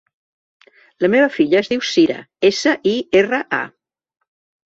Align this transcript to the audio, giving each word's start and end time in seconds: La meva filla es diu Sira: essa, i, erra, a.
La 1.05 1.09
meva 1.15 1.27
filla 1.33 1.59
es 1.59 1.67
diu 1.73 1.83
Sira: 1.89 2.17
essa, 2.49 2.73
i, 2.93 2.93
erra, 3.21 3.43
a. 3.61 3.63